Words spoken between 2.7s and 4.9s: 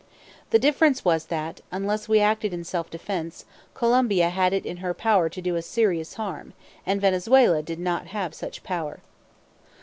defense, Colombia had it in